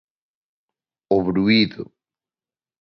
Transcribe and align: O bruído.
O 1.15 1.17
bruído. 1.27 1.83